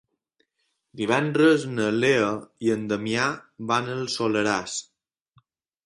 [1.01, 2.31] Divendres na Lea
[2.69, 3.29] i en Damià
[3.75, 4.81] van al Soleràs.